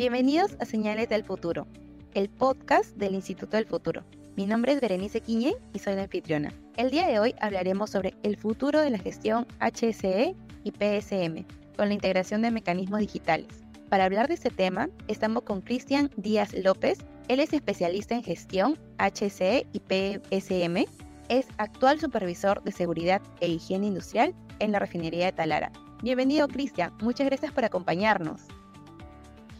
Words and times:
Bienvenidos 0.00 0.56
a 0.60 0.64
Señales 0.64 1.10
del 1.10 1.24
Futuro, 1.24 1.66
el 2.14 2.30
podcast 2.30 2.96
del 2.96 3.14
Instituto 3.14 3.58
del 3.58 3.66
Futuro. 3.66 4.02
Mi 4.34 4.46
nombre 4.46 4.72
es 4.72 4.80
Berenice 4.80 5.20
Quiñe 5.20 5.54
y 5.74 5.78
soy 5.78 5.94
la 5.94 6.04
anfitriona. 6.04 6.54
El 6.78 6.90
día 6.90 7.06
de 7.06 7.20
hoy 7.20 7.34
hablaremos 7.38 7.90
sobre 7.90 8.14
el 8.22 8.38
futuro 8.38 8.80
de 8.80 8.88
la 8.88 8.96
gestión 8.96 9.46
HSE 9.60 10.34
y 10.64 10.70
PSM, 10.70 11.44
con 11.76 11.88
la 11.88 11.92
integración 11.92 12.40
de 12.40 12.50
mecanismos 12.50 13.00
digitales. 13.00 13.62
Para 13.90 14.06
hablar 14.06 14.28
de 14.28 14.34
este 14.36 14.48
tema, 14.48 14.88
estamos 15.06 15.42
con 15.42 15.60
Cristian 15.60 16.10
Díaz 16.16 16.54
López. 16.54 17.00
Él 17.28 17.38
es 17.40 17.52
especialista 17.52 18.14
en 18.14 18.22
gestión 18.22 18.78
HSE 18.96 19.66
y 19.70 19.80
PSM. 19.80 20.86
Es 21.28 21.46
actual 21.58 22.00
supervisor 22.00 22.62
de 22.62 22.72
seguridad 22.72 23.20
e 23.40 23.48
higiene 23.48 23.88
industrial 23.88 24.34
en 24.60 24.72
la 24.72 24.78
refinería 24.78 25.26
de 25.26 25.32
Talara. 25.32 25.70
Bienvenido, 26.02 26.48
Cristian. 26.48 26.90
Muchas 27.02 27.26
gracias 27.26 27.52
por 27.52 27.66
acompañarnos. 27.66 28.46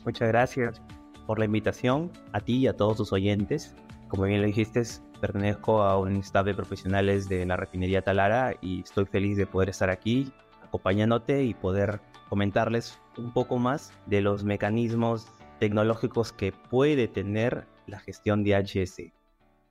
Muchas 0.04 0.28
gracias 0.28 0.80
por 1.26 1.38
la 1.38 1.44
invitación 1.44 2.10
a 2.32 2.40
ti 2.40 2.56
y 2.58 2.66
a 2.66 2.76
todos 2.76 2.96
tus 2.96 3.12
oyentes. 3.12 3.74
Como 4.08 4.24
bien 4.24 4.40
lo 4.40 4.46
dijiste, 4.46 4.82
pertenezco 5.20 5.82
a 5.82 5.98
un 5.98 6.16
staff 6.16 6.46
de 6.46 6.54
profesionales 6.54 7.28
de 7.28 7.44
la 7.44 7.56
refinería 7.56 8.02
Talara 8.02 8.54
y 8.60 8.80
estoy 8.80 9.04
feliz 9.04 9.36
de 9.36 9.46
poder 9.46 9.68
estar 9.68 9.90
aquí 9.90 10.32
acompañándote 10.62 11.44
y 11.44 11.54
poder 11.54 12.00
comentarles 12.28 12.98
un 13.18 13.32
poco 13.32 13.58
más 13.58 13.92
de 14.06 14.22
los 14.22 14.42
mecanismos 14.44 15.26
tecnológicos 15.58 16.32
que 16.32 16.52
puede 16.52 17.06
tener 17.06 17.66
la 17.86 18.00
gestión 18.00 18.42
de 18.44 18.54
HSE. 18.54 19.12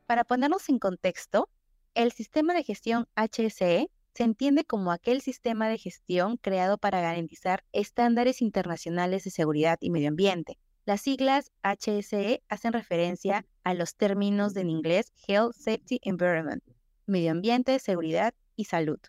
Para 0.05 0.23
ponernos 0.23 0.69
en 0.69 0.77
contexto, 0.77 1.49
el 1.95 2.11
sistema 2.11 2.53
de 2.53 2.63
gestión 2.63 3.07
HSE 3.15 3.89
se 4.13 4.23
entiende 4.23 4.65
como 4.65 4.91
aquel 4.91 5.21
sistema 5.21 5.67
de 5.69 5.77
gestión 5.77 6.37
creado 6.37 6.77
para 6.77 7.01
garantizar 7.01 7.63
estándares 7.71 8.41
internacionales 8.41 9.23
de 9.23 9.31
seguridad 9.31 9.77
y 9.81 9.89
medio 9.89 10.09
ambiente. 10.09 10.57
Las 10.85 11.01
siglas 11.01 11.51
HSE 11.63 12.41
hacen 12.49 12.73
referencia 12.73 13.45
a 13.63 13.73
los 13.73 13.95
términos 13.95 14.55
en 14.55 14.69
inglés 14.69 15.13
Health, 15.27 15.53
Safety, 15.53 15.99
Environment, 16.03 16.63
medio 17.05 17.31
ambiente, 17.31 17.77
seguridad 17.79 18.33
y 18.55 18.65
salud, 18.65 18.99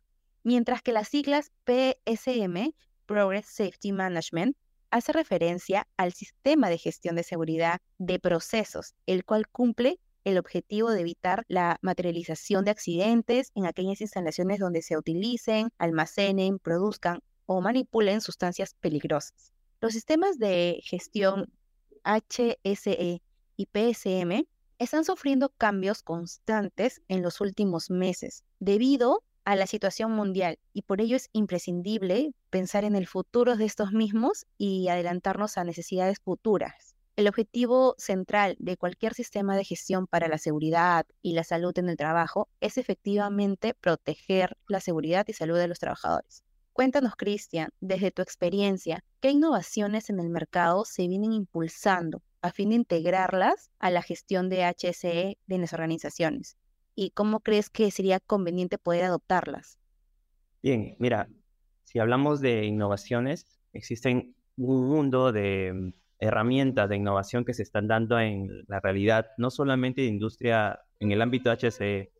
mientras 0.43 0.83
que 0.83 0.93
las 0.93 1.09
siglas 1.09 1.51
PSM, 1.65 2.75
Progress 3.06 3.47
Safety 3.47 3.93
Management, 3.93 4.56
hace 4.91 5.12
referencia 5.12 5.87
al 5.97 6.12
sistema 6.12 6.69
de 6.69 6.78
gestión 6.78 7.17
de 7.17 7.23
seguridad 7.23 7.81
de 7.98 8.19
procesos, 8.19 8.95
el 9.06 9.25
cual 9.25 9.48
cumple 9.48 9.98
el 10.25 10.39
objetivo 10.39 10.91
de 10.91 11.01
evitar 11.01 11.45
la 11.49 11.79
materialización 11.83 12.65
de 12.65 12.71
accidentes 12.71 13.51
en 13.55 13.67
aquellas 13.67 14.01
instalaciones 14.01 14.59
donde 14.59 14.83
se 14.83 14.97
utilicen, 14.97 15.71
almacenen, 15.79 16.59
produzcan 16.59 17.21
o 17.47 17.61
manipulen 17.61 18.21
sustancias 18.21 18.75
peligrosas. 18.81 19.53
Los 19.81 19.93
sistemas 19.93 20.39
de 20.39 20.81
gestión 20.85 21.53
HSE 22.05 23.23
y 23.57 23.67
PSM 23.67 24.47
están 24.79 25.05
sufriendo 25.05 25.51
cambios 25.51 26.03
constantes 26.03 27.03
en 27.09 27.23
los 27.23 27.41
últimos 27.41 27.91
meses 27.91 28.45
debido 28.61 29.23
a 29.45 29.57
la 29.57 29.67
situación 29.67 30.12
mundial 30.12 30.59
y 30.73 30.83
por 30.83 31.01
ello 31.01 31.17
es 31.17 31.29
imprescindible 31.33 32.33
pensar 32.51 32.84
en 32.84 32.95
el 32.95 33.07
futuro 33.07 33.57
de 33.57 33.65
estos 33.65 33.93
mismos 33.93 34.47
y 34.59 34.89
adelantarnos 34.89 35.59
a 35.59 35.65
necesidades 35.65 36.19
futuras. 36.21 36.90
El 37.16 37.28
objetivo 37.28 37.94
central 37.98 38.56
de 38.58 38.77
cualquier 38.77 39.14
sistema 39.14 39.56
de 39.56 39.64
gestión 39.64 40.06
para 40.06 40.28
la 40.28 40.39
seguridad 40.39 41.06
y 41.22 41.34
la 41.34 41.44
salud 41.44 41.77
en 41.78 41.89
el 41.89 41.97
trabajo 41.97 42.48
es 42.61 42.78
efectivamente 42.78 43.75
proteger 43.75 44.56
la 44.69 44.80
seguridad 44.80 45.27
y 45.28 45.33
salud 45.33 45.58
de 45.58 45.69
los 45.69 45.78
trabajadores. 45.78 46.44
Cuéntanos, 46.72 47.16
Cristian, 47.16 47.70
desde 47.81 48.10
tu 48.10 48.22
experiencia, 48.22 49.04
¿qué 49.20 49.31
innovaciones 49.31 50.09
en 50.09 50.20
el 50.20 50.31
mercado 50.31 50.84
se 50.84 51.09
vienen 51.09 51.32
impulsando 51.32 52.22
a 52.43 52.53
fin 52.53 52.70
de 52.70 52.76
integrarlas 52.76 53.70
a 53.81 53.91
la 53.91 54.03
gestión 54.03 54.49
de 54.49 54.65
HSE 54.65 55.37
de 55.47 55.59
las 55.59 55.72
organizaciones? 55.72 56.56
¿Y 56.94 57.10
cómo 57.10 57.41
crees 57.41 57.70
que 57.70 57.91
sería 57.91 58.20
conveniente 58.20 58.78
poder 58.78 59.04
adoptarlas? 59.04 59.78
Bien, 60.62 60.97
mira, 60.99 61.28
si 61.84 61.99
hablamos 61.99 62.41
de 62.41 62.65
innovaciones, 62.65 63.60
existen 63.72 64.37
un 64.56 64.88
mundo 64.88 65.32
de 65.32 65.93
herramientas 66.20 66.88
de 66.88 66.97
innovación 66.97 67.44
que 67.44 67.54
se 67.54 67.62
están 67.62 67.88
dando 67.88 68.20
en 68.20 68.64
la 68.69 68.81
realidad, 68.81 69.26
no 69.38 69.50
solamente 69.50 70.03
de 70.03 70.08
industria 70.08 70.81
en 71.00 71.12
el 71.12 71.22
ámbito 71.22 71.50
HSE, 71.50 72.12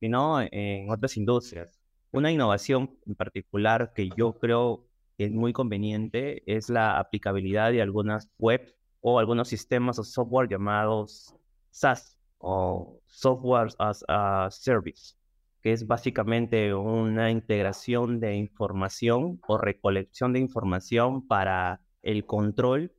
sino 0.00 0.40
en 0.40 0.90
otras 0.90 1.16
industrias. 1.16 1.78
Una 2.10 2.32
innovación 2.32 2.98
en 3.06 3.14
particular 3.14 3.92
que 3.94 4.08
yo 4.16 4.32
creo 4.38 4.86
que 5.16 5.26
es 5.26 5.32
muy 5.32 5.52
conveniente 5.52 6.42
es 6.46 6.70
la 6.70 6.98
aplicabilidad 6.98 7.70
de 7.70 7.82
algunas 7.82 8.30
web 8.38 8.74
o 9.00 9.18
algunos 9.18 9.48
sistemas 9.48 9.98
o 9.98 10.04
software 10.04 10.48
llamados 10.48 11.34
SaaS 11.70 12.18
o 12.38 13.00
Software 13.06 13.68
as 13.78 14.04
a 14.08 14.48
Service, 14.50 15.14
que 15.62 15.72
es 15.72 15.86
básicamente 15.86 16.74
una 16.74 17.30
integración 17.30 18.20
de 18.20 18.36
información 18.36 19.40
o 19.46 19.58
recolección 19.58 20.32
de 20.32 20.40
información 20.40 21.26
para 21.26 21.80
el 22.02 22.26
control 22.26 22.92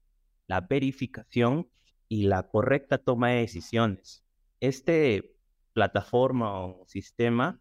la 0.48 0.62
verificación 0.62 1.70
y 2.08 2.24
la 2.28 2.44
correcta 2.44 2.98
toma 2.98 3.30
de 3.30 3.42
decisiones. 3.42 4.24
Este 4.60 5.36
plataforma 5.74 6.66
o 6.66 6.86
sistema 6.88 7.60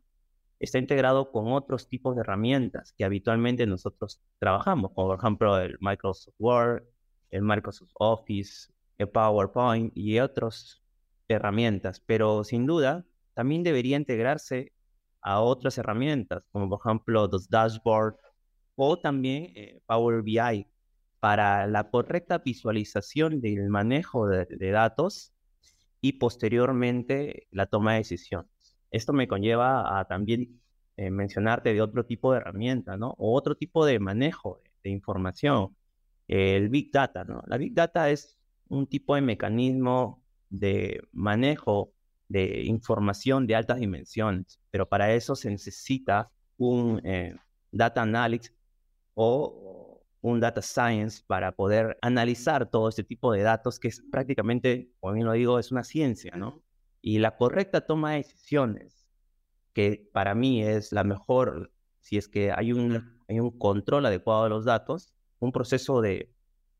está 0.61 0.79
integrado 0.79 1.31
con 1.31 1.53
otros 1.53 1.89
tipos 1.89 2.15
de 2.15 2.23
herramientas 2.23 2.93
que 2.97 3.05
habitualmente 3.05 3.67
nosotros 3.67 4.21
trabajamos, 4.39 4.93
como 4.93 5.09
por 5.09 5.19
ejemplo 5.19 5.59
el 5.59 5.77
Microsoft 5.81 6.35
Word, 6.39 6.85
el 7.31 7.43
Microsoft 7.43 7.91
Office, 7.95 8.73
el 8.99 9.09
PowerPoint 9.09 9.93
y 9.97 10.21
otras 10.21 10.83
herramientas, 11.29 12.01
pero 12.01 12.45
sin 12.45 12.67
duda 12.67 13.05
también 13.35 13.63
debería 13.63 13.97
integrarse 13.97 14.73
a 15.21 15.41
otras 15.41 15.79
herramientas, 15.79 16.45
como 16.53 16.69
por 16.69 16.81
ejemplo 16.85 17.27
los 17.27 17.49
dashboards 17.49 18.19
o 18.77 18.99
también 18.99 19.53
eh, 19.57 19.81
Power 19.87 20.23
BI, 20.23 20.67
para 21.25 21.67
la 21.67 21.89
correcta 21.89 22.37
visualización 22.37 23.41
del 23.41 23.71
manejo 23.71 24.29
de, 24.29 24.71
datos 24.71 25.33
y 26.03 26.19
posteriormente 26.19 27.47
la 27.51 27.65
toma 27.65 27.93
de 27.93 28.01
decisiones. 28.01 28.77
Esto 28.91 29.15
me 29.15 29.27
conlleva 29.27 29.99
a 29.99 30.05
también 30.05 30.61
eh, 30.99 31.09
mencionarte 31.11 31.73
de 31.73 31.81
otro 31.81 32.05
tipo 32.05 32.31
de 32.31 32.41
herramienta, 32.41 32.99
¿no? 32.99 33.15
O 33.17 33.35
otro 33.35 33.55
tipo 33.55 33.87
de 33.87 33.99
manejo 34.01 34.61
de, 34.83 34.91
información, 34.91 35.75
el 36.29 36.69
Big 36.69 36.93
Data, 36.93 37.25
¿no? 37.25 37.43
La 37.47 37.57
Big 37.57 37.73
Data 37.73 38.11
es 38.11 38.39
un 38.69 38.87
tipo 38.87 39.15
de 39.15 39.23
mecanismo 39.23 40.23
de 40.51 41.09
manejo 41.11 41.95
de 42.29 42.65
información 42.65 43.47
de 43.47 43.55
altas 43.55 43.81
dimensiones, 43.81 44.61
pero 44.71 44.91
para 44.91 45.15
eso 45.15 45.37
se 45.37 45.49
necesita 45.49 46.31
un 46.59 47.01
eh, 47.03 47.35
data 47.73 48.03
analysis 48.03 48.53
o 49.15 49.74
un 50.25 50.41
data 50.41 50.63
science 50.63 51.23
para 51.27 51.53
poder 51.53 51.99
analizar 52.01 52.71
todo 52.71 52.89
este 52.89 53.05
tipo 53.05 53.31
de 53.31 53.43
datos 53.43 53.79
que 53.79 53.89
es 53.89 54.03
prácticamente, 54.11 54.91
como 54.99 55.13
bien 55.13 55.27
lo 55.27 55.33
digo, 55.33 55.59
es 55.59 55.71
una 55.71 55.85
ciencia, 55.85 56.35
¿no? 56.35 56.63
Y 57.03 57.19
la 57.19 57.37
correcta 57.37 57.83
toma 57.83 58.13
de 58.13 58.17
decisiones, 58.19 59.07
que 59.75 60.09
para 60.15 60.35
mí 60.35 60.63
es 60.63 60.93
la 60.93 61.05
mejor, 61.05 61.73
si 62.01 62.17
es 62.17 62.29
que 62.29 62.53
hay 62.53 62.73
un, 62.73 63.21
hay 63.29 63.39
un 63.39 63.51
control 63.59 64.07
adecuado 64.07 64.45
de 64.45 64.49
los 64.49 64.65
datos, 64.65 65.13
un 65.41 65.53
proceso 65.53 66.01
de, 66.01 66.33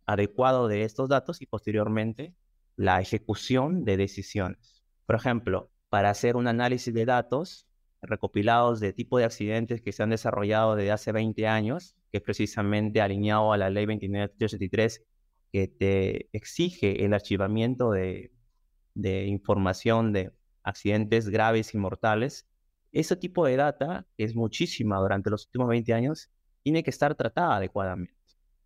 adecuado 0.07 0.67
de 0.67 0.85
estos 0.85 1.11
datos 1.11 1.43
y 1.43 1.47
posteriormente 1.47 2.35
la 2.77 3.03
ejecución 3.03 3.85
de 3.85 3.99
decisiones. 3.99 4.83
Por 5.05 5.17
ejemplo, 5.17 5.71
para 5.91 6.09
hacer 6.09 6.37
un 6.37 6.49
análisis 6.49 6.95
de 6.95 7.05
datos 7.05 7.67
recopilados 8.07 8.81
de 8.81 8.93
tipo 8.93 9.19
de 9.19 9.25
accidentes 9.25 9.81
que 9.81 9.93
se 9.93 10.03
han 10.03 10.11
desarrollado 10.11 10.77
desde 10.77 10.93
hace 10.93 11.13
20 11.13 11.47
años, 11.47 11.97
que 12.11 12.19
es 12.19 12.23
precisamente 12.23 13.01
alineado 13.01 13.53
a 13.53 13.57
la 13.57 13.71
ley 13.71 13.87
2983, 13.87 15.05
que 15.53 15.69
te 15.69 16.29
exige 16.33 17.05
el 17.05 17.15
archivamiento 17.15 17.91
de, 17.93 18.33
información 19.27 20.13
de 20.13 20.33
accidentes 20.63 21.29
graves 21.29 21.75
y 21.75 21.79
mortales. 21.79 22.47
Ese 22.93 23.17
tipo 23.17 23.47
de 23.47 23.57
data, 23.57 24.07
que 24.17 24.25
es 24.25 24.35
muchísima 24.35 24.99
durante 24.99 25.31
los 25.31 25.47
últimos 25.47 25.69
20 25.69 25.93
años, 25.95 26.31
tiene 26.63 26.83
que 26.83 26.91
estar 26.91 27.15
tratada 27.15 27.57
adecuadamente. 27.57 28.15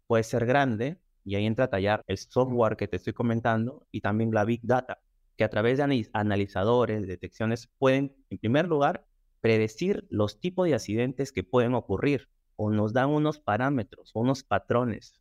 Puede 0.06 0.22
ser 0.22 0.46
grande, 0.46 0.98
y 1.24 1.34
ahí 1.34 1.44
entra 1.44 1.66
a 1.66 1.70
tallar 1.70 2.02
el 2.06 2.16
software 2.16 2.76
que 2.76 2.88
te 2.88 2.96
estoy 2.96 3.12
comentando 3.12 3.86
y 3.92 4.00
también 4.00 4.30
la 4.32 4.46
Big 4.46 4.60
Data, 4.62 5.02
que 5.36 5.44
a 5.44 5.50
través 5.50 5.78
de 5.78 6.08
analizadores, 6.14 7.06
detecciones, 7.06 7.68
pueden, 7.78 8.16
en 8.30 8.38
primer 8.38 8.66
lugar, 8.66 9.06
predecir 9.40 10.06
los 10.10 10.40
tipos 10.40 10.66
de 10.66 10.74
accidentes 10.74 11.32
que 11.32 11.44
pueden 11.44 11.74
ocurrir 11.74 12.28
o 12.56 12.70
nos 12.70 12.92
dan 12.92 13.10
unos 13.10 13.38
parámetros, 13.38 14.10
unos 14.14 14.42
patrones, 14.42 15.14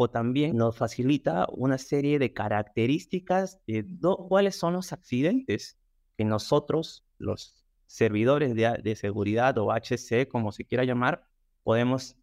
o 0.00 0.08
también 0.08 0.56
nos 0.56 0.76
facilita 0.76 1.46
una 1.50 1.76
serie 1.76 2.18
de 2.18 2.32
características 2.32 3.60
de 3.66 3.84
cuáles 4.28 4.56
son 4.56 4.74
los 4.74 4.92
accidentes 4.92 5.76
que 6.16 6.24
nosotros, 6.24 7.04
los 7.18 7.64
servidores 7.86 8.54
de, 8.54 8.96
seguridad 8.96 9.58
o 9.58 9.72
HC, 9.72 10.28
como 10.28 10.52
se 10.52 10.64
quiera 10.64 10.84
llamar, 10.84 11.24
podemos 11.64 12.16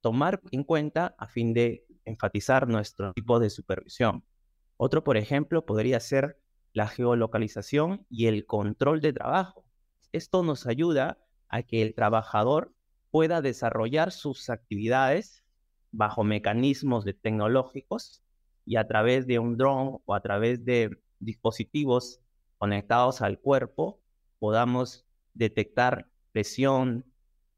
tomar 0.00 0.40
en 0.52 0.64
cuenta 0.64 1.14
a 1.18 1.26
fin 1.26 1.52
de 1.52 1.84
enfatizar 2.04 2.66
nuestro 2.66 3.12
tipo 3.12 3.38
de 3.38 3.50
supervisión. 3.50 4.24
Otro, 4.78 5.04
por 5.04 5.16
ejemplo, 5.16 5.66
podría 5.66 6.00
ser 6.00 6.38
la 6.72 6.86
geolocalización 6.88 8.06
y 8.08 8.26
el 8.26 8.46
control 8.46 9.00
de 9.00 9.12
trabajo. 9.12 9.64
Esto 10.12 10.42
nos 10.42 10.66
ayuda 10.66 11.18
a 11.48 11.62
que 11.62 11.82
el 11.82 11.94
trabajador 11.94 12.74
pueda 13.10 13.42
desarrollar 13.42 14.12
sus 14.12 14.50
actividades 14.50 15.44
bajo 15.90 16.24
mecanismos 16.24 17.04
de 17.04 17.14
tecnológicos 17.14 18.22
y 18.64 18.76
a 18.76 18.86
través 18.86 19.26
de 19.26 19.38
un 19.38 19.56
dron 19.56 20.00
o 20.04 20.14
a 20.14 20.20
través 20.20 20.64
de 20.64 20.98
dispositivos 21.18 22.20
conectados 22.58 23.22
al 23.22 23.38
cuerpo 23.38 24.00
podamos 24.38 25.06
detectar 25.34 26.08
presión, 26.32 27.04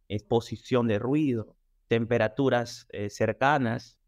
exposición 0.09 0.87
de 0.89 0.99
ruido, 0.99 1.57
temperaturas 1.89 2.87
eh, 2.91 3.11
cercanas, 3.11 3.99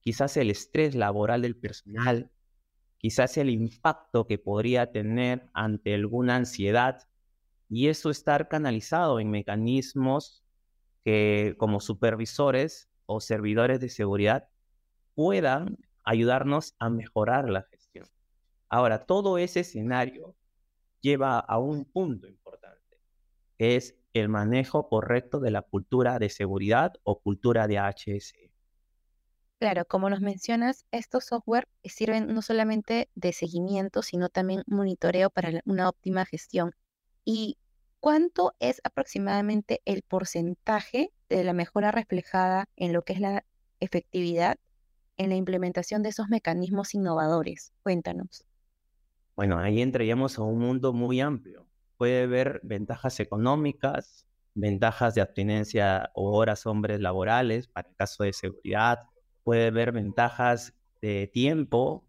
quizás 0.00 0.36
el 0.36 0.50
estrés 0.50 0.94
laboral 0.94 1.42
del 1.42 1.56
personal, 1.56 2.30
quizás 2.98 3.36
el 3.36 3.50
impacto 3.50 4.26
que 4.26 4.38
podría 4.38 4.92
tener 4.92 5.48
ante 5.52 5.94
alguna 5.94 6.36
ansiedad 6.36 7.06
y 7.74 7.88
eso 7.88 8.10
estar 8.10 8.48
canalizado 8.48 9.18
en 9.18 9.30
mecanismos 9.30 10.44
que 11.04 11.54
como 11.56 11.80
supervisores 11.80 12.90
o 13.06 13.18
servidores 13.18 13.80
de 13.80 13.88
seguridad 13.88 14.46
puedan 15.14 15.78
ayudarnos 16.04 16.74
a 16.78 16.90
mejorar 16.90 17.48
la 17.48 17.62
gestión. 17.62 18.06
Ahora, 18.68 19.06
todo 19.06 19.38
ese 19.38 19.60
escenario 19.60 20.36
lleva 21.00 21.38
a 21.38 21.58
un 21.58 21.86
punto 21.86 22.28
importante, 22.28 22.98
que 23.56 23.76
es 23.76 23.96
el 24.12 24.28
manejo 24.28 24.90
correcto 24.90 25.40
de 25.40 25.50
la 25.50 25.62
cultura 25.62 26.18
de 26.18 26.28
seguridad 26.28 26.92
o 27.04 27.20
cultura 27.20 27.68
de 27.68 27.78
HSE. 27.78 28.52
Claro, 29.58 29.86
como 29.86 30.10
nos 30.10 30.20
mencionas, 30.20 30.84
estos 30.90 31.24
software 31.24 31.68
sirven 31.84 32.34
no 32.34 32.42
solamente 32.42 33.08
de 33.14 33.32
seguimiento, 33.32 34.02
sino 34.02 34.28
también 34.28 34.62
monitoreo 34.66 35.30
para 35.30 35.62
una 35.64 35.88
óptima 35.88 36.26
gestión. 36.26 36.74
¿Y 37.24 37.56
cuánto 38.02 38.56
es 38.58 38.80
aproximadamente 38.82 39.80
el 39.84 40.02
porcentaje 40.02 41.12
de 41.28 41.44
la 41.44 41.52
mejora 41.52 41.92
reflejada 41.92 42.68
en 42.74 42.92
lo 42.92 43.02
que 43.02 43.12
es 43.12 43.20
la 43.20 43.44
efectividad 43.78 44.58
en 45.18 45.28
la 45.28 45.36
implementación 45.36 46.02
de 46.02 46.08
esos 46.08 46.28
mecanismos 46.28 46.94
innovadores? 46.94 47.72
Cuéntanos. 47.84 48.44
Bueno, 49.36 49.56
ahí 49.56 49.80
entraríamos 49.80 50.36
a 50.36 50.42
un 50.42 50.58
mundo 50.58 50.92
muy 50.92 51.20
amplio. 51.20 51.68
Puede 51.96 52.24
haber 52.24 52.58
ventajas 52.64 53.20
económicas, 53.20 54.26
ventajas 54.54 55.14
de 55.14 55.20
abstinencia 55.20 56.10
o 56.14 56.36
horas 56.36 56.66
hombres 56.66 56.98
laborales 56.98 57.68
para 57.68 57.88
el 57.88 57.94
caso 57.94 58.24
de 58.24 58.32
seguridad, 58.32 58.98
puede 59.44 59.68
haber 59.68 59.92
ventajas 59.92 60.74
de 61.00 61.30
tiempo 61.32 62.04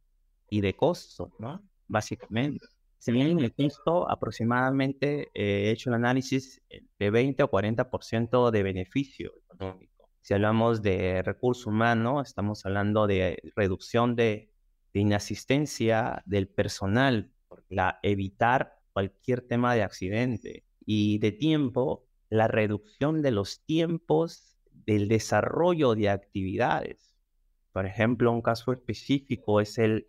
y 0.49 0.61
de 0.61 0.75
costo, 0.75 1.31
¿no? 1.37 1.61
Básicamente. 1.87 2.65
Si 3.03 3.11
bien 3.11 3.27
en 3.27 3.39
el 3.39 3.53
costo 3.53 4.09
aproximadamente 4.09 5.29
eh, 5.33 5.65
he 5.65 5.71
hecho 5.71 5.89
un 5.89 5.95
análisis 5.95 6.61
de 6.97 7.09
20 7.09 7.43
o 7.43 7.51
40% 7.51 8.49
de 8.49 8.63
beneficio 8.63 9.33
económico. 9.43 10.09
Si 10.21 10.33
hablamos 10.33 10.81
de 10.81 11.21
recurso 11.21 11.69
humano, 11.69 12.21
estamos 12.21 12.65
hablando 12.65 13.05
de 13.05 13.51
reducción 13.57 14.15
de, 14.15 14.53
inasistencia 14.93 16.23
del 16.25 16.47
personal, 16.47 17.29
la 17.67 17.99
evitar 18.03 18.75
cualquier 18.93 19.41
tema 19.41 19.75
de 19.75 19.83
accidente 19.83 20.63
y 20.85 21.17
de 21.17 21.33
tiempo, 21.33 22.05
la 22.29 22.47
reducción 22.47 23.21
de 23.21 23.31
los 23.31 23.65
tiempos 23.65 24.55
del 24.71 25.09
desarrollo 25.09 25.95
de 25.95 26.07
actividades 26.07 27.13
por 27.73 27.87
ejemplo, 27.87 28.31
un 28.31 28.41
caso 28.41 28.71
específico 28.71 29.59
es 29.59 29.77
el 29.77 30.07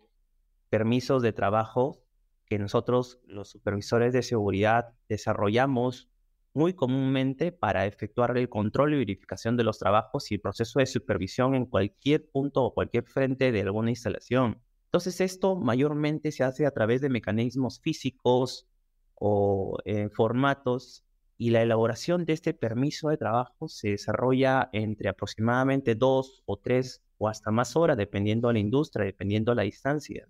permiso 0.69 1.19
de 1.19 1.33
trabajo 1.33 2.04
que 2.45 2.59
nosotros, 2.59 3.19
los 3.25 3.49
supervisores 3.49 4.13
de 4.13 4.23
seguridad, 4.23 4.93
desarrollamos 5.09 6.09
muy 6.53 6.73
comúnmente 6.73 7.51
para 7.51 7.85
efectuar 7.85 8.37
el 8.37 8.47
control 8.49 8.93
y 8.93 8.97
verificación 8.97 9.57
de 9.57 9.65
los 9.65 9.77
trabajos 9.77 10.31
y 10.31 10.35
el 10.35 10.41
proceso 10.41 10.79
de 10.79 10.85
supervisión 10.85 11.53
en 11.53 11.65
cualquier 11.65 12.29
punto 12.29 12.63
o 12.63 12.73
cualquier 12.73 13.03
frente 13.03 13.51
de 13.51 13.61
alguna 13.61 13.89
instalación. 13.89 14.61
Entonces, 14.85 15.19
esto 15.19 15.57
mayormente 15.57 16.31
se 16.31 16.45
hace 16.45 16.65
a 16.65 16.71
través 16.71 17.01
de 17.01 17.09
mecanismos 17.09 17.81
físicos 17.81 18.67
o 19.15 19.77
en 19.83 20.09
formatos 20.11 21.03
y 21.37 21.49
la 21.49 21.61
elaboración 21.61 22.23
de 22.23 22.33
este 22.33 22.53
permiso 22.53 23.09
de 23.09 23.17
trabajo 23.17 23.67
se 23.67 23.89
desarrolla 23.89 24.69
entre 24.71 25.09
aproximadamente 25.09 25.95
dos 25.95 26.41
o 26.45 26.57
tres 26.57 27.01
o 27.17 27.27
hasta 27.27 27.51
más 27.51 27.75
horas, 27.75 27.97
dependiendo 27.97 28.47
de 28.47 28.53
la 28.53 28.59
industria, 28.59 29.05
dependiendo 29.05 29.51
de 29.51 29.55
la 29.57 29.61
distancia. 29.63 30.27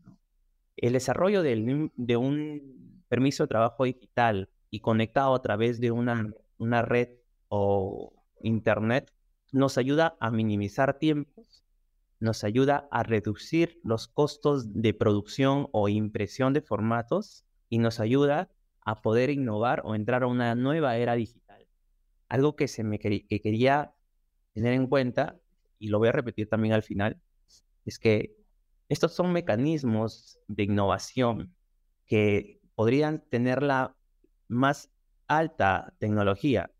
El 0.78 0.94
desarrollo 0.94 1.42
de 1.44 2.18
un 2.18 3.04
permiso 3.08 3.44
de 3.44 3.48
trabajo 3.48 3.86
digital 3.86 4.50
y 4.70 4.80
conectado 4.82 5.36
a 5.36 5.42
través 5.42 5.80
de 5.80 5.92
una, 5.92 6.34
una 6.58 6.82
red 6.82 7.10
o 7.50 8.14
internet 8.42 9.12
nos 9.52 9.78
ayuda 9.78 10.18
a 10.20 10.32
minimizar 10.32 11.00
tiempos, 11.00 11.64
nos 12.20 12.44
ayuda 12.44 12.88
a 12.92 13.04
reducir 13.04 13.80
los 13.84 14.08
costos 14.08 14.74
de 14.74 14.94
producción 14.94 15.68
o 15.72 15.88
impresión 15.88 16.54
de 16.54 16.62
formatos 16.62 17.46
y 17.70 17.78
nos 17.78 18.00
ayuda 18.00 18.50
a 18.82 19.02
poder 19.02 19.30
innovar 19.30 19.82
o 19.86 19.96
entrar 19.96 20.24
a 20.24 20.28
una 20.28 20.56
nueva 20.56 20.98
era 20.98 21.16
digital. 21.16 21.66
Algo 22.28 22.56
que, 22.56 22.68
se 22.68 22.84
me 22.84 23.00
que 23.00 23.26
quería 23.42 23.94
tener 24.54 24.74
en 24.74 24.88
cuenta, 24.88 25.40
y 25.80 25.90
lo 25.90 26.00
voy 26.00 26.10
a 26.10 26.14
repetir 26.14 26.50
también 26.50 26.74
al 26.74 26.84
final, 26.84 27.20
es 27.86 28.00
que 28.00 28.36
estos 28.90 29.14
son 29.14 29.34
mecanismos 29.34 30.40
de 30.48 30.64
innovación 30.64 31.56
que 32.06 32.62
podrían 32.76 33.24
tener 33.30 33.64
la 33.64 33.96
más 34.48 34.92
alta 35.28 35.94
tecnología, 36.00 36.72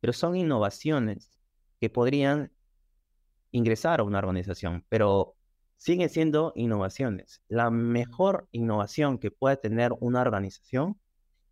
pero 0.00 0.12
son 0.12 0.36
innovaciones 0.36 1.38
que 1.80 1.90
podrían 1.90 2.52
ingresar 3.50 4.00
a 4.00 4.04
una 4.04 4.18
organización, 4.18 4.84
pero 4.88 5.36
siguen 5.76 6.08
siendo 6.08 6.52
innovaciones. 6.56 7.42
La 7.48 7.70
mejor 7.70 8.48
innovación 8.50 9.18
que 9.18 9.30
puede 9.30 9.56
tener 9.56 9.92
una 10.00 10.22
organización 10.22 10.98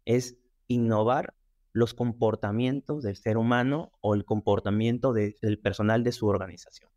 es 0.04 0.36
innovar 0.66 1.34
los 1.72 1.94
comportamientos 1.94 3.02
del 3.02 3.16
ser 3.16 3.36
humano 3.36 3.92
o 4.00 4.14
el 4.14 4.24
comportamiento 4.24 5.12
del 5.12 5.58
personal 5.62 6.04
de 6.04 6.12
su 6.12 6.26
organización. 6.26 6.91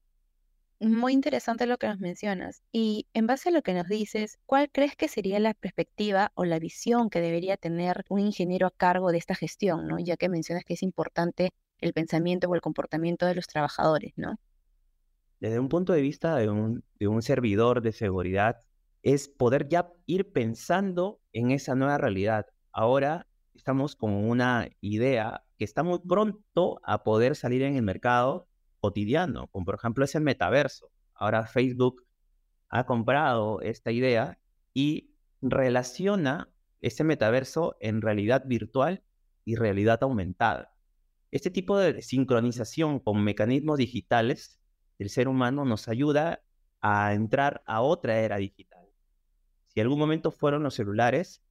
Muy 0.79 1.13
interesante 1.13 1.65
lo 1.65 1.77
que 1.77 1.87
nos 1.87 1.99
mencionas. 1.99 2.61
Y 2.71 3.07
en 3.13 3.27
base 3.27 3.49
a 3.49 3.51
lo 3.51 3.61
que 3.61 3.73
nos 3.73 3.87
dices, 3.87 4.37
¿cuál 4.45 4.69
crees 4.71 4.95
que 4.95 5.07
sería 5.07 5.39
la 5.39 5.53
perspectiva 5.53 6.31
o 6.35 6.45
la 6.45 6.59
visión 6.59 7.09
que 7.09 7.21
debería 7.21 7.57
tener 7.57 8.03
un 8.09 8.19
ingeniero 8.19 8.67
a 8.67 8.71
cargo 8.71 9.11
de 9.11 9.17
esta 9.17 9.35
gestión, 9.35 9.87
¿no? 9.87 9.99
Ya 9.99 10.17
que 10.17 10.29
mencionas 10.29 10.65
que 10.65 10.73
es 10.73 10.83
importante 10.83 11.51
el 11.79 11.93
pensamiento 11.93 12.49
o 12.49 12.55
el 12.55 12.61
comportamiento 12.61 13.25
de 13.25 13.35
los 13.35 13.47
trabajadores, 13.47 14.13
¿no? 14.17 14.35
Desde 15.39 15.59
un 15.59 15.69
punto 15.69 15.93
de 15.93 16.01
vista 16.01 16.35
de 16.35 16.49
un, 16.49 16.83
de 16.99 17.07
un 17.07 17.21
servidor 17.21 17.81
de 17.81 17.91
seguridad, 17.91 18.57
es 19.01 19.27
poder 19.27 19.69
ya 19.69 19.91
ir 20.05 20.31
pensando 20.31 21.21
en 21.31 21.51
esa 21.51 21.75
nueva 21.75 21.97
realidad 21.97 22.45
ahora 22.75 23.25
estamos 23.53 23.95
con 23.95 24.13
una 24.13 24.67
idea 24.81 25.43
que 25.57 25.63
está 25.63 25.81
muy 25.81 25.99
pronto 25.99 26.79
a 26.83 27.03
poder 27.03 27.35
salir 27.37 27.63
en 27.63 27.77
el 27.77 27.83
mercado 27.83 28.47
cotidiano, 28.85 29.47
como 29.47 29.65
por 29.65 29.75
ejemplo 29.75 30.05
es 30.05 30.13
el 30.13 30.21
metaverso. 30.21 30.91
Ahora 31.15 31.47
Facebook 31.47 32.05
ha 32.69 32.85
comprado 32.85 33.59
esta 33.61 33.91
idea 33.91 34.37
y 34.75 35.15
relaciona 35.41 36.49
este 36.81 37.03
metaverso 37.03 37.77
en 37.79 38.03
realidad 38.03 38.43
virtual 38.45 39.03
y 39.43 39.55
realidad 39.55 40.03
aumentada. 40.03 40.75
Este 41.31 41.49
tipo 41.49 41.79
de 41.79 42.03
sincronización 42.03 42.99
con 42.99 43.23
mecanismos 43.23 43.79
digitales 43.79 44.59
del 44.99 45.09
ser 45.09 45.27
humano 45.27 45.65
nos 45.65 45.87
ayuda 45.87 46.43
a 46.79 47.13
entrar 47.15 47.63
a 47.65 47.81
otra 47.81 48.19
era 48.19 48.37
digital. 48.37 48.85
Si 49.65 49.81
algún 49.81 49.97
momento 49.97 50.29
fueron 50.29 50.61
los 50.61 50.75
celulares, 50.75 51.43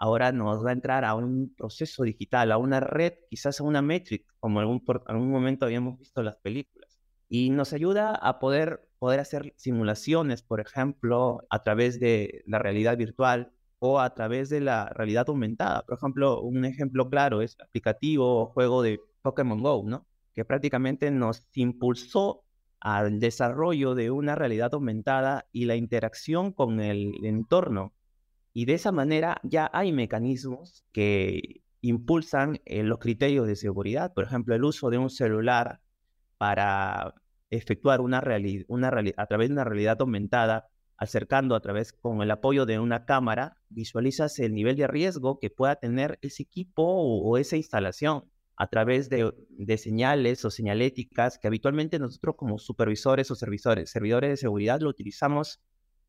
ahora 0.00 0.32
nos 0.32 0.64
va 0.64 0.70
a 0.70 0.72
entrar 0.72 1.04
a 1.04 1.14
un 1.14 1.54
proceso 1.54 2.04
digital, 2.04 2.52
a 2.52 2.56
una 2.56 2.80
red, 2.80 3.12
quizás 3.28 3.60
a 3.60 3.64
una 3.64 3.82
metric, 3.82 4.24
como 4.40 4.60
en 4.60 4.66
algún, 4.66 4.82
algún 5.06 5.30
momento 5.30 5.66
habíamos 5.66 5.98
visto 5.98 6.22
las 6.22 6.36
películas. 6.38 6.98
Y 7.28 7.50
nos 7.50 7.74
ayuda 7.74 8.14
a 8.14 8.38
poder, 8.38 8.88
poder 8.98 9.20
hacer 9.20 9.52
simulaciones, 9.56 10.42
por 10.42 10.60
ejemplo, 10.60 11.46
a 11.50 11.62
través 11.62 12.00
de 12.00 12.42
la 12.46 12.58
realidad 12.58 12.96
virtual 12.96 13.52
o 13.78 14.00
a 14.00 14.14
través 14.14 14.48
de 14.48 14.60
la 14.60 14.88
realidad 14.88 15.26
aumentada. 15.28 15.82
Por 15.82 15.98
ejemplo, 15.98 16.40
un 16.40 16.64
ejemplo 16.64 17.10
claro 17.10 17.42
es 17.42 17.56
el 17.58 17.66
aplicativo 17.66 18.42
o 18.42 18.46
juego 18.46 18.82
de 18.82 19.00
Pokémon 19.20 19.62
Go, 19.62 19.84
¿no? 19.86 20.06
Que 20.34 20.46
prácticamente 20.46 21.10
nos 21.10 21.44
impulsó 21.54 22.44
al 22.80 23.20
desarrollo 23.20 23.94
de 23.94 24.10
una 24.10 24.34
realidad 24.34 24.72
aumentada 24.72 25.46
y 25.52 25.66
la 25.66 25.76
interacción 25.76 26.52
con 26.52 26.80
el 26.80 27.12
entorno 27.22 27.92
y 28.52 28.64
de 28.64 28.74
esa 28.74 28.92
manera 28.92 29.40
ya 29.44 29.70
hay 29.72 29.92
mecanismos 29.92 30.84
que 30.92 31.62
impulsan 31.82 32.60
eh, 32.64 32.82
los 32.82 32.98
criterios 32.98 33.46
de 33.46 33.56
seguridad, 33.56 34.12
por 34.12 34.24
ejemplo, 34.24 34.54
el 34.54 34.64
uso 34.64 34.90
de 34.90 34.98
un 34.98 35.10
celular 35.10 35.80
para 36.36 37.14
efectuar 37.50 38.00
una 38.00 38.20
realidad, 38.20 38.64
una 38.68 38.92
a 39.16 39.26
través 39.26 39.48
de 39.48 39.54
una 39.54 39.64
realidad 39.64 39.96
aumentada, 40.00 40.68
acercando 40.96 41.54
a 41.54 41.60
través 41.60 41.92
con 41.92 42.22
el 42.22 42.30
apoyo 42.30 42.66
de 42.66 42.78
una 42.78 43.06
cámara, 43.06 43.56
visualizas 43.70 44.38
el 44.38 44.54
nivel 44.54 44.76
de 44.76 44.86
riesgo 44.86 45.38
que 45.38 45.50
pueda 45.50 45.76
tener 45.76 46.18
ese 46.20 46.42
equipo 46.42 46.82
o, 46.84 47.38
esa 47.38 47.56
instalación 47.56 48.24
a 48.56 48.66
través 48.66 49.08
de, 49.08 49.32
de, 49.48 49.78
señales 49.78 50.44
o 50.44 50.50
señaléticas 50.50 51.38
que 51.38 51.48
habitualmente 51.48 51.98
nosotros 51.98 52.36
como 52.36 52.58
supervisores 52.58 53.30
o 53.30 53.34
servidores, 53.34 53.90
servidores 53.90 54.30
de 54.30 54.36
seguridad 54.36 54.80
lo 54.80 54.90
utilizamos 54.90 55.60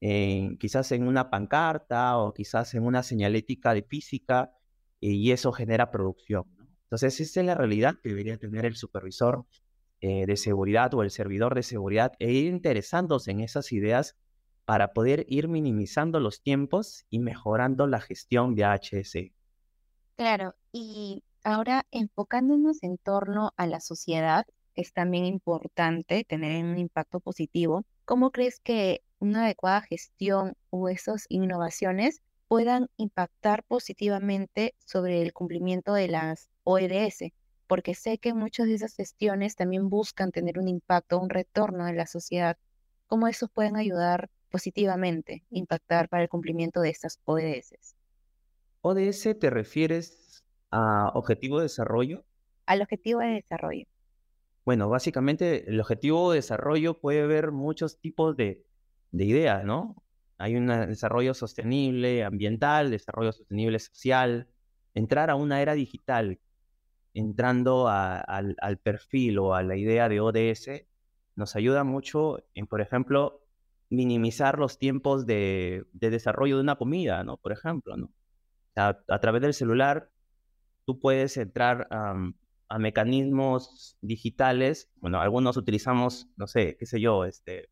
quizás 0.01 0.91
en 0.91 1.07
una 1.07 1.29
pancarta 1.29 2.17
o 2.17 2.33
quizás 2.33 2.73
en 2.73 2.83
una 2.83 3.03
señalética 3.03 3.73
de 3.73 3.83
física 3.83 4.51
y 4.99 5.31
eso 5.31 5.51
genera 5.51 5.91
producción. 5.91 6.45
Entonces, 6.83 7.19
esa 7.21 7.39
es 7.39 7.45
la 7.45 7.55
realidad 7.55 7.95
que 8.01 8.09
debería 8.09 8.37
tener 8.37 8.65
el 8.65 8.75
supervisor 8.75 9.45
eh, 10.01 10.25
de 10.25 10.35
seguridad 10.35 10.93
o 10.93 11.03
el 11.03 11.11
servidor 11.11 11.55
de 11.55 11.63
seguridad 11.63 12.13
e 12.19 12.31
ir 12.31 12.47
interesándose 12.47 13.31
en 13.31 13.41
esas 13.41 13.71
ideas 13.71 14.17
para 14.65 14.93
poder 14.93 15.25
ir 15.29 15.47
minimizando 15.47 16.19
los 16.19 16.41
tiempos 16.41 17.05
y 17.09 17.19
mejorando 17.19 17.87
la 17.87 18.01
gestión 18.01 18.55
de 18.55 18.63
HS. 18.63 19.31
Claro, 20.15 20.55
y 20.71 21.23
ahora 21.43 21.85
enfocándonos 21.91 22.83
en 22.83 22.97
torno 22.97 23.53
a 23.57 23.67
la 23.67 23.79
sociedad, 23.79 24.45
es 24.75 24.93
también 24.93 25.25
importante 25.25 26.23
tener 26.23 26.63
un 26.63 26.77
impacto 26.77 27.19
positivo. 27.19 27.85
¿Cómo 28.05 28.31
crees 28.31 28.59
que 28.59 29.01
una 29.21 29.45
adecuada 29.45 29.81
gestión 29.81 30.55
o 30.71 30.89
esas 30.89 31.25
innovaciones 31.29 32.21
puedan 32.47 32.89
impactar 32.97 33.63
positivamente 33.63 34.75
sobre 34.85 35.21
el 35.21 35.31
cumplimiento 35.31 35.93
de 35.93 36.09
las 36.09 36.49
ODS? 36.63 37.31
Porque 37.67 37.95
sé 37.95 38.17
que 38.17 38.33
muchas 38.33 38.67
de 38.67 38.73
esas 38.73 38.95
gestiones 38.95 39.55
también 39.55 39.89
buscan 39.89 40.31
tener 40.31 40.59
un 40.59 40.67
impacto, 40.67 41.19
un 41.19 41.29
retorno 41.29 41.87
en 41.87 41.95
la 41.95 42.07
sociedad. 42.07 42.57
¿Cómo 43.07 43.27
esos 43.27 43.49
pueden 43.49 43.77
ayudar 43.77 44.29
positivamente, 44.49 45.45
impactar 45.51 46.09
para 46.09 46.23
el 46.23 46.29
cumplimiento 46.29 46.81
de 46.81 46.89
estas 46.89 47.19
ODS? 47.23 47.95
ODS 48.81 49.39
te 49.39 49.49
refieres 49.49 50.43
a 50.71 51.11
objetivo 51.13 51.59
de 51.59 51.63
desarrollo? 51.63 52.25
Al 52.65 52.81
objetivo 52.81 53.19
de 53.19 53.27
desarrollo. 53.27 53.85
Bueno, 54.65 54.89
básicamente 54.89 55.69
el 55.69 55.79
objetivo 55.79 56.31
de 56.31 56.37
desarrollo 56.37 56.99
puede 56.99 57.25
ver 57.25 57.51
muchos 57.51 57.99
tipos 57.99 58.35
de, 58.35 58.63
de 59.11 59.25
ideas, 59.25 59.63
¿no? 59.63 59.95
Hay 60.37 60.55
un 60.55 60.67
desarrollo 60.67 61.33
sostenible 61.33 62.23
ambiental, 62.23 62.89
desarrollo 62.89 63.31
sostenible 63.31 63.77
social, 63.79 64.47
entrar 64.95 65.29
a 65.29 65.35
una 65.35 65.61
era 65.61 65.73
digital, 65.73 66.39
entrando 67.13 67.87
al, 67.87 68.79
perfil 68.81 69.39
o 69.39 69.53
a 69.53 69.63
la 69.63 69.77
idea 69.77 70.09
de 70.09 70.19
ODS, 70.19 70.87
nos 71.35 71.55
ayuda 71.55 71.83
mucho 71.83 72.43
en, 72.55 72.67
por 72.67 72.81
ejemplo, 72.81 73.43
minimizar 73.89 74.57
los 74.57 74.79
tiempos 74.79 75.25
de, 75.25 75.85
desarrollo 75.93 76.55
de 76.55 76.63
una 76.63 76.77
comida, 76.77 77.23
¿no? 77.23 77.37
Por 77.37 77.51
ejemplo, 77.51 77.97
¿no? 77.97 78.11
A, 78.75 79.19
través 79.19 79.41
del 79.41 79.53
celular, 79.53 80.09
tú 80.85 80.99
puedes 80.99 81.37
entrar 81.37 81.87
a 81.91 82.79
mecanismos 82.79 83.97
digitales, 84.01 84.89
bueno, 84.95 85.19
algunos 85.19 85.57
utilizamos, 85.57 86.29
no 86.37 86.47
sé, 86.47 86.77
qué 86.79 86.85
sé 86.85 87.01
yo, 87.01 87.25
este, 87.25 87.69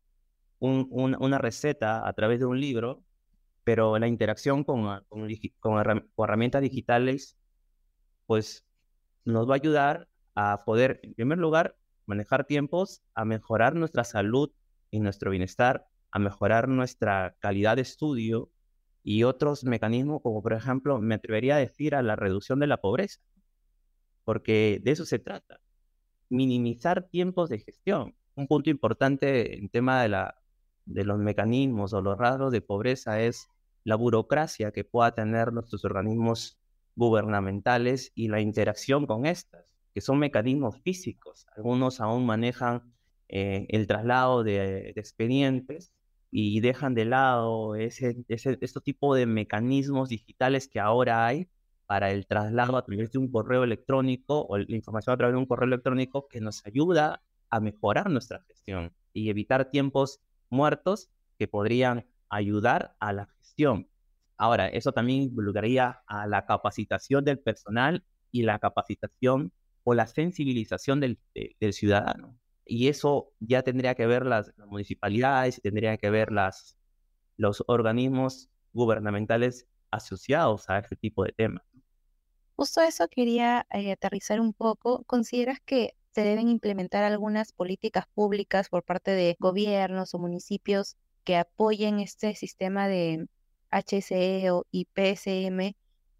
una 0.60 1.38
receta 1.38 2.06
a 2.06 2.12
través 2.12 2.38
de 2.38 2.46
un 2.46 2.60
libro, 2.60 3.02
pero 3.64 3.98
la 3.98 4.08
interacción 4.08 4.64
con, 4.64 5.04
con, 5.08 6.04
herramientas 6.18 6.62
digitales, 6.62 7.36
pues 8.26 8.66
nos 9.24 9.48
va 9.48 9.54
a 9.54 9.56
ayudar 9.56 10.08
a 10.34 10.64
poder, 10.64 11.00
en 11.02 11.14
primer 11.14 11.38
lugar, 11.38 11.76
manejar 12.06 12.44
tiempos, 12.46 13.02
a 13.14 13.24
mejorar 13.24 13.74
nuestra 13.74 14.04
salud 14.04 14.52
y 14.90 15.00
nuestro 15.00 15.30
bienestar, 15.30 15.86
a 16.10 16.18
mejorar 16.18 16.68
nuestra 16.68 17.36
calidad 17.38 17.76
de 17.76 17.82
estudio 17.82 18.50
y 19.02 19.22
otros 19.24 19.64
mecanismos 19.64 20.20
como 20.22 20.42
por 20.42 20.52
ejemplo, 20.52 21.00
me 21.00 21.14
atrevería 21.14 21.56
a 21.56 21.58
decir 21.58 21.94
a 21.94 22.02
la 22.02 22.16
reducción 22.16 22.60
de 22.60 22.66
la 22.66 22.78
pobreza, 22.78 23.20
porque 24.24 24.80
de 24.82 24.90
eso 24.92 25.04
se 25.04 25.18
trata, 25.18 25.60
minimizar 26.28 27.08
tiempos 27.08 27.50
de 27.50 27.60
gestión. 27.60 28.14
Un 28.34 28.46
punto 28.46 28.70
importante 28.70 29.58
en 29.58 29.68
tema 29.68 30.02
de 30.02 30.08
la 30.08 30.39
de 30.90 31.04
los 31.04 31.18
mecanismos 31.18 31.92
o 31.92 32.02
los 32.02 32.18
rasgos 32.18 32.52
de 32.52 32.60
pobreza 32.60 33.20
es 33.20 33.48
la 33.84 33.94
burocracia 33.96 34.72
que 34.72 34.84
pueda 34.84 35.14
tener 35.14 35.52
nuestros 35.52 35.84
organismos 35.84 36.58
gubernamentales 36.96 38.12
y 38.14 38.28
la 38.28 38.40
interacción 38.40 39.06
con 39.06 39.26
estas, 39.26 39.64
que 39.94 40.00
son 40.00 40.18
mecanismos 40.18 40.76
físicos. 40.82 41.46
Algunos 41.56 42.00
aún 42.00 42.26
manejan 42.26 42.92
eh, 43.28 43.66
el 43.70 43.86
traslado 43.86 44.42
de, 44.42 44.90
expedientes 44.96 45.92
y 46.30 46.60
dejan 46.60 46.94
de 46.94 47.04
lado 47.06 47.74
ese, 47.74 48.16
este 48.28 48.80
tipo 48.80 49.14
de 49.14 49.26
mecanismos 49.26 50.08
digitales 50.08 50.68
que 50.68 50.80
ahora 50.80 51.26
hay 51.26 51.48
para 51.86 52.12
el 52.12 52.26
traslado 52.26 52.76
a 52.76 52.84
través 52.84 53.10
de 53.10 53.18
un 53.18 53.30
correo 53.30 53.64
electrónico 53.64 54.46
o 54.48 54.58
la 54.58 54.76
información 54.76 55.14
a 55.14 55.16
través 55.16 55.34
de 55.34 55.38
un 55.38 55.46
correo 55.46 55.66
electrónico 55.66 56.28
que 56.28 56.40
nos 56.40 56.64
ayuda 56.66 57.22
a 57.50 57.60
mejorar 57.60 58.10
nuestra 58.10 58.42
gestión 58.46 58.92
y 59.12 59.28
evitar 59.28 59.70
tiempos 59.70 60.20
muertos 60.50 61.10
que 61.38 61.48
podrían 61.48 62.06
ayudar 62.28 62.96
a 63.00 63.12
la 63.12 63.26
gestión. 63.26 63.88
Ahora, 64.36 64.68
eso 64.68 64.92
también 64.92 65.22
involucraría 65.22 66.02
a 66.06 66.26
la 66.26 66.46
capacitación 66.46 67.24
del 67.24 67.38
personal 67.38 68.04
y 68.30 68.42
la 68.42 68.58
capacitación 68.58 69.52
o 69.84 69.94
la 69.94 70.06
sensibilización 70.06 71.00
del, 71.00 71.18
ciudadano. 71.72 72.38
Y 72.64 72.88
eso 72.88 73.32
ya 73.40 73.62
tendría 73.62 73.94
que 73.94 74.06
ver 74.06 74.26
las, 74.26 74.52
municipalidades 74.66 75.58
y 75.58 75.60
tendrían 75.60 75.98
que 75.98 76.10
ver 76.10 76.30
las, 76.30 76.76
los 77.36 77.64
organismos 77.66 78.48
gubernamentales 78.72 79.66
asociados 79.90 80.68
a 80.70 80.78
este 80.78 80.96
tipo 80.96 81.24
de 81.24 81.32
temas. 81.32 81.64
Justo 82.54 82.80
eso 82.82 83.08
quería 83.08 83.66
eh, 83.72 83.92
aterrizar 83.92 84.40
un 84.40 84.52
poco. 84.52 85.02
¿Consideras 85.04 85.60
que 85.64 85.94
se 86.12 86.22
deben 86.22 86.48
implementar 86.48 87.04
algunas 87.04 87.52
políticas 87.52 88.06
públicas 88.14 88.68
por 88.68 88.82
parte 88.82 89.12
de 89.12 89.36
gobiernos 89.38 90.14
o 90.14 90.18
municipios 90.18 90.96
que 91.24 91.36
apoyen 91.36 92.00
este 92.00 92.34
sistema 92.34 92.88
de 92.88 93.28
HSE 93.70 94.50
o 94.50 94.66
IPSM, 94.72 95.74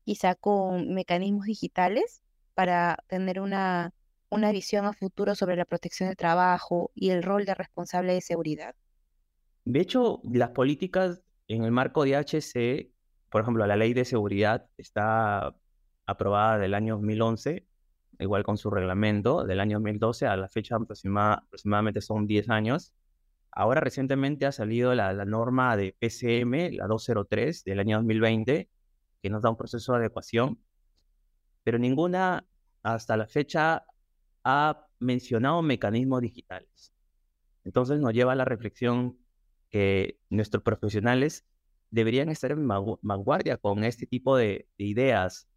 quizá 0.05 0.35
con 0.35 0.95
mecanismos 0.95 1.47
digitales 1.47 2.23
para 2.55 2.99
tener 3.09 3.41
una, 3.41 3.93
una 4.29 4.53
visión 4.53 4.87
a 4.87 4.93
futuro 4.93 5.35
sobre 5.35 5.57
la 5.57 5.65
protección 5.65 6.09
del 6.09 6.17
trabajo 6.17 6.93
y 6.95 7.11
el 7.11 7.23
rol 7.23 7.45
de 7.45 7.55
responsable 7.55 8.15
de 8.15 8.21
seguridad. 8.21 8.75
De 9.65 9.81
hecho, 9.81 10.21
las 10.25 10.51
políticas 10.51 11.23
en 11.49 11.65
el 11.65 11.73
marco 11.73 12.05
de 12.05 12.17
HSE, 12.17 12.93
por 13.29 13.43
ejemplo, 13.43 13.67
la 13.67 13.77
ley 13.77 13.93
de 13.93 14.05
seguridad 14.05 14.69
está 14.77 15.55
aprobada 16.07 16.59
del 16.59 16.75
año 16.75 16.95
2011 16.95 17.67
igual 18.21 18.45
con 18.45 18.57
su 18.57 18.71
reglamento 18.71 19.45
del 19.45 19.61
año 19.61 19.79
2012 19.79 20.27
a 20.27 20.37
la 20.37 20.49
fecha 20.49 20.77
aproximadamente 20.77 22.01
son 22.01 22.27
10 22.27 22.51
años. 22.51 22.93
Ahora 23.51 23.81
recientemente 23.81 24.47
ha 24.47 24.53
salido 24.53 24.95
la, 24.95 25.13
norma 25.25 25.77
de 25.77 25.97
PCM, 25.99 26.77
la 26.77 26.87
203 26.87 27.65
del 27.65 27.81
año 27.81 27.97
2020, 27.97 28.69
que 29.23 29.31
nos 29.31 29.43
da 29.43 29.51
un 29.51 29.57
proceso 29.57 29.93
de 29.93 29.99
adecuación, 29.99 30.59
pero 31.65 31.79
ninguna 31.79 32.47
hasta 32.83 33.17
la 33.17 33.27
fecha 33.27 33.85
ha 34.45 34.87
mencionado 35.01 35.63
mecanismos 35.63 36.21
digitales. 36.21 36.93
Entonces 37.65 38.01
nos 38.01 38.13
lleva 38.13 38.33
a 38.33 38.37
la 38.37 38.45
reflexión 38.45 39.19
que 39.69 40.19
nuestros 40.31 40.63
profesionales 40.63 41.45
deberían 41.91 42.29
estar 42.29 42.53
en 42.53 42.67
vanguardia 42.69 43.57
con 43.57 43.85
este 43.85 44.07
tipo 44.07 44.37
de 44.37 44.69
ideas, 44.77 45.50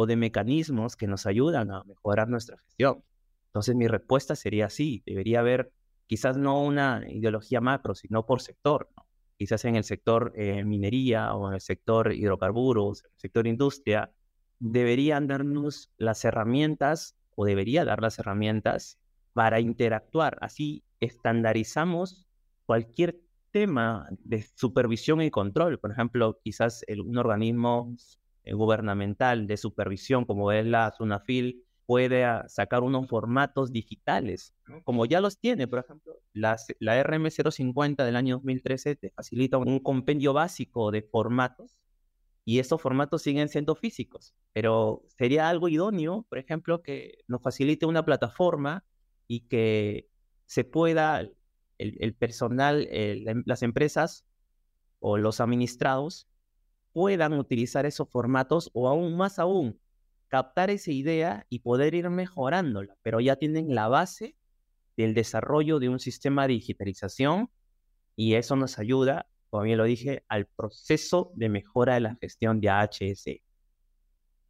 o 0.00 0.06
de 0.06 0.14
mecanismos 0.14 0.94
que 0.94 1.08
nos 1.08 1.26
ayudan 1.26 1.72
a 1.72 1.82
mejorar 1.82 2.28
nuestra 2.28 2.56
gestión. 2.58 3.02
Entonces 3.46 3.74
mi 3.74 3.88
respuesta 3.88 4.36
sería 4.36 4.70
sí, 4.70 5.02
debería 5.04 5.40
haber 5.40 5.72
quizás 6.06 6.36
no 6.36 6.62
una 6.62 7.02
ideología 7.08 7.60
macro, 7.60 7.96
sino 7.96 8.24
por 8.24 8.40
sector. 8.40 8.88
Quizás 9.36 9.64
en 9.64 9.74
el 9.74 9.82
sector 9.82 10.32
eh, 10.36 10.62
minería 10.62 11.34
o 11.34 11.48
en 11.48 11.54
el 11.54 11.60
sector 11.60 12.12
hidrocarburos, 12.12 13.04
en 13.04 13.10
el 13.10 13.18
sector 13.18 13.46
industria, 13.48 14.12
deberían 14.60 15.26
darnos 15.26 15.90
las 15.96 16.24
herramientas 16.24 17.16
o 17.34 17.44
debería 17.44 17.84
dar 17.84 18.00
las 18.00 18.20
herramientas 18.20 19.00
para 19.32 19.58
interactuar. 19.58 20.38
Así 20.40 20.84
estandarizamos 21.00 22.28
cualquier 22.66 23.18
tema 23.50 24.06
de 24.10 24.46
supervisión 24.54 25.22
y 25.22 25.32
control. 25.32 25.80
Por 25.80 25.90
ejemplo, 25.90 26.38
quizás 26.44 26.84
un 27.04 27.18
organismo 27.18 27.96
gubernamental 28.52 29.46
de 29.46 29.56
supervisión 29.56 30.24
como 30.24 30.52
es 30.52 30.66
la 30.66 30.92
SUNAFIL 30.96 31.64
puede 31.88 32.24
ah, 32.24 32.44
sacar 32.48 32.82
unos 32.82 33.08
formatos 33.08 33.72
digitales, 33.72 34.54
como 34.84 35.06
ya 35.06 35.22
los 35.22 35.38
tiene, 35.38 35.66
por 35.66 35.78
ejemplo, 35.78 36.20
la 36.34 36.58
RM050 36.58 38.04
del 38.04 38.14
año 38.14 38.36
2013 38.36 38.96
te 38.96 39.10
facilita 39.10 39.56
un 39.56 39.78
compendio 39.78 40.34
básico 40.34 40.90
de 40.90 41.00
formatos 41.00 41.78
y 42.44 42.58
estos 42.58 42.82
formatos 42.82 43.22
siguen 43.22 43.48
siendo 43.48 43.74
físicos, 43.74 44.34
pero 44.52 45.02
sería 45.16 45.48
algo 45.48 45.70
idóneo, 45.70 46.26
por 46.28 46.36
ejemplo, 46.36 46.82
que 46.82 47.18
nos 47.26 47.40
facilite 47.40 47.86
una 47.86 48.04
plataforma 48.04 48.84
y 49.26 49.48
que 49.48 50.08
se 50.44 50.64
pueda, 50.64 51.26
el, 51.78 52.14
personal, 52.14 52.86
las 53.46 53.62
empresas 53.62 54.26
o 54.98 55.16
los 55.16 55.40
administrados 55.40 56.28
puedan 56.98 57.34
utilizar 57.34 57.86
esos 57.86 58.10
formatos 58.10 58.70
o 58.74 58.88
aún 58.88 59.16
más 59.16 59.38
aún, 59.38 59.78
captar 60.26 60.68
esa 60.68 60.90
idea 60.90 61.46
y 61.48 61.60
poder 61.60 61.94
ir 61.94 62.10
mejorándola, 62.10 62.96
pero 63.02 63.20
ya 63.20 63.36
tienen 63.36 63.72
la 63.72 63.86
base 63.86 64.34
del 64.96 65.14
desarrollo 65.14 65.78
de 65.78 65.90
un 65.90 66.00
sistema 66.00 66.48
de 66.48 66.54
digitalización 66.54 67.52
y 68.16 68.34
eso 68.34 68.56
nos 68.56 68.80
ayuda, 68.80 69.28
como 69.48 69.62
bien 69.62 69.78
lo 69.78 69.84
dije, 69.84 70.24
al 70.26 70.46
proceso 70.46 71.30
de 71.36 71.48
mejora 71.48 71.94
de 71.94 72.00
la 72.00 72.16
gestión 72.20 72.60
de 72.60 72.68
AHS. 72.68 73.42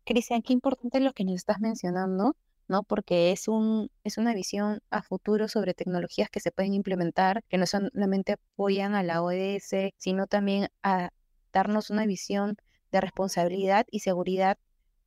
Cristian, 0.07 0.41
qué 0.41 0.55
importante 0.55 1.01
lo 1.01 1.13
que 1.13 1.25
nos 1.25 1.35
estás 1.35 1.61
mencionando, 1.61 2.35
¿no? 2.67 2.83
Porque 2.83 3.31
es, 3.31 3.47
un, 3.47 3.91
es 4.05 4.17
una 4.17 4.33
visión 4.33 4.81
a 4.89 5.03
futuro 5.03 5.49
sobre 5.49 5.75
tecnologías 5.75 6.31
que 6.31 6.41
se 6.41 6.51
pueden 6.51 6.73
implementar, 6.73 7.45
que 7.51 7.59
no 7.59 7.67
solamente 7.67 8.33
apoyan 8.33 8.95
a 8.95 9.03
la 9.03 9.23
ODS, 9.23 9.93
sino 9.99 10.27
también 10.27 10.69
a 10.83 11.11
darnos 11.53 11.91
una 11.91 12.07
visión 12.07 12.57
de 12.93 13.01
responsabilidad 13.01 13.87
y 13.91 14.01
seguridad 14.01 14.59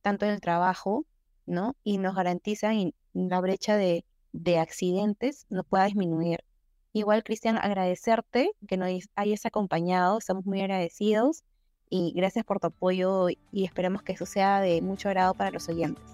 tanto 0.02 0.26
en 0.26 0.32
el 0.32 0.40
trabajo, 0.40 1.06
¿no? 1.46 1.76
Y 1.84 1.98
nos 1.98 2.14
garantizan 2.14 2.92
la 3.12 3.40
brecha 3.40 3.76
de, 3.76 4.04
de 4.32 4.58
accidentes 4.58 5.46
no 5.50 5.64
pueda 5.64 5.84
disminuir. 5.84 6.44
Igual, 6.92 7.22
Cristian, 7.22 7.56
agradecerte 7.56 8.50
que 8.68 8.76
nos 8.76 8.90
hayas 9.14 9.46
acompañado, 9.46 10.18
estamos 10.18 10.44
muy 10.44 10.60
agradecidos 10.60 11.42
y 11.88 12.12
gracias 12.14 12.44
por 12.44 12.60
tu 12.60 12.68
apoyo 12.68 13.28
y 13.28 13.64
esperemos 13.64 14.02
que 14.02 14.12
eso 14.12 14.26
sea 14.26 14.60
de 14.60 14.82
mucho 14.82 15.08
agrado 15.08 15.34
para 15.34 15.50
los 15.50 15.68
oyentes. 15.68 16.04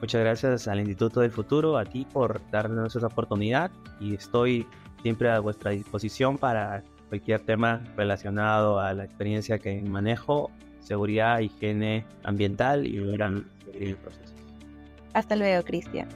Muchas 0.00 0.20
gracias 0.20 0.68
al 0.68 0.80
Instituto 0.80 1.20
del 1.20 1.32
Futuro, 1.32 1.78
a 1.78 1.84
ti 1.84 2.06
por 2.12 2.40
darnos 2.50 2.94
esa 2.94 3.06
oportunidad 3.06 3.70
y 3.98 4.14
estoy 4.14 4.66
siempre 5.02 5.30
a 5.30 5.40
vuestra 5.40 5.70
disposición 5.70 6.36
para 6.36 6.84
cualquier 7.08 7.40
tema 7.40 7.82
relacionado 7.96 8.80
a 8.80 8.92
la 8.92 9.04
experiencia 9.04 9.58
que 9.58 9.80
manejo, 9.82 10.50
seguridad, 10.80 11.40
higiene 11.40 12.04
ambiental 12.24 12.86
y 12.86 12.98
el 12.98 13.96
proceso. 13.96 14.34
Hasta 15.12 15.36
luego, 15.36 15.64
Cristian. 15.64 16.08